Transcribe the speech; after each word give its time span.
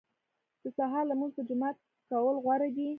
د 0.61 0.63
سهار 0.77 1.03
لمونځ 1.09 1.31
په 1.37 1.41
جومات 1.47 1.75
کې 1.81 1.85
کول 2.09 2.35
غوره 2.43 2.67
دي. 2.75 2.87